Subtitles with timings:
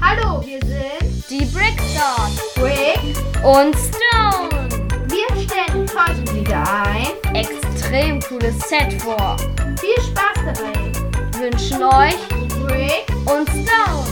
[0.00, 3.16] Hallo, wir sind Die Brickstars Brick.
[3.42, 4.68] und Stone.
[5.08, 7.06] Wir stellen heute wieder ein.
[7.34, 9.38] Extrem cooles Set vor.
[9.80, 10.92] Viel Spaß dabei.
[11.38, 12.28] Wünschen euch
[12.66, 13.06] Brick.
[13.24, 14.06] und Stone.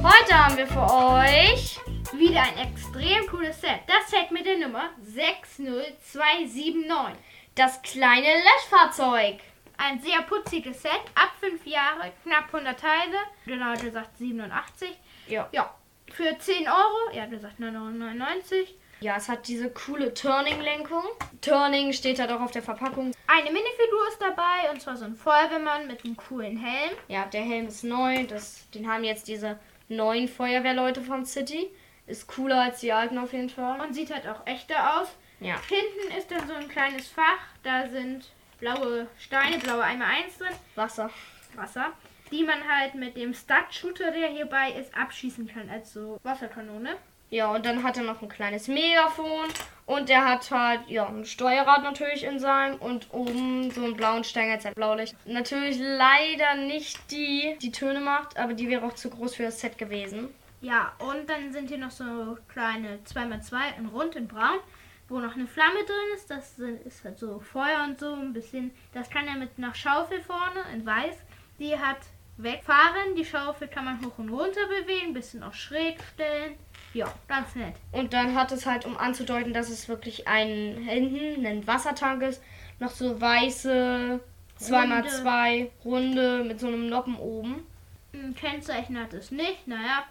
[0.00, 1.80] Heute haben wir für euch
[2.12, 3.80] Wieder ein extrem cooles Set.
[3.88, 7.18] Das Set mit der Nummer 60279.
[7.56, 9.40] das kleine Löschfahrzeug.
[9.76, 10.92] Ein sehr putziges Set.
[11.14, 13.16] Ab 5 Jahre, knapp 100 Teile.
[13.46, 14.88] Genau, der sagt 87.
[15.28, 15.48] Ja.
[15.52, 15.74] Ja.
[16.10, 17.16] Für 10 Euro.
[17.16, 18.68] Ja, der sagt 9,99
[19.00, 21.02] Ja, es hat diese coole Turning-Lenkung.
[21.40, 23.12] Turning steht halt auch auf der Verpackung.
[23.26, 24.70] Eine Minifigur ist dabei.
[24.70, 26.92] Und zwar so ein Feuerwehrmann mit einem coolen Helm.
[27.08, 28.24] Ja, der Helm ist neu.
[28.26, 31.70] Das, den haben jetzt diese neuen Feuerwehrleute von City.
[32.06, 33.80] Ist cooler als die alten auf jeden Fall.
[33.80, 35.08] Und sieht halt auch echter aus.
[35.40, 35.56] Ja.
[35.68, 37.40] Hinten ist dann so ein kleines Fach.
[37.62, 40.54] Da sind blaue Steine, blaue Eimer 1 drin.
[40.74, 41.10] Wasser.
[41.54, 41.92] Wasser.
[42.30, 45.68] Die man halt mit dem Stud-Shooter, der hierbei ist, abschießen kann.
[45.70, 46.96] Als so Wasserkanone.
[47.30, 49.48] Ja, und dann hat er noch ein kleines Megafon.
[49.86, 52.76] Und der hat halt, ja, ein Steuerrad natürlich in seinem.
[52.76, 55.14] Und oben so einen blauen Stängel als ein Blaulicht.
[55.26, 59.60] Natürlich leider nicht die, die Töne macht, aber die wäre auch zu groß für das
[59.60, 60.34] Set gewesen.
[60.60, 64.60] Ja, und dann sind hier noch so kleine 2x2 in rund in braun,
[65.08, 66.30] wo noch eine Flamme drin ist.
[66.30, 68.70] Das sind- ist halt so Feuer und so ein bisschen.
[68.92, 71.16] Das kann er mit einer Schaufel vorne in weiß.
[71.58, 71.98] Die hat
[72.36, 73.14] wegfahren.
[73.16, 76.54] Die Schaufel kann man hoch und runter bewegen, ein bisschen auch schräg stellen.
[76.94, 77.74] Ja, ganz nett.
[77.92, 82.42] Und dann hat es halt, um anzudeuten, dass es wirklich ein hinten ein Wassertank ist,
[82.80, 84.20] noch so weiße
[84.60, 87.66] 2x2 Runde mit so einem Noppen oben.
[88.12, 89.66] Ein Kennzeichen hat es nicht.
[89.66, 90.04] Naja,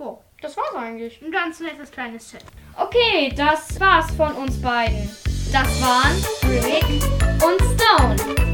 [0.00, 1.20] oh, Das war's eigentlich.
[1.22, 2.44] ein ganz nettes kleines Set.
[2.76, 5.08] Okay, das war's von uns beiden.
[5.52, 6.16] Das waren
[6.64, 6.84] Rick
[7.42, 8.49] und Stone.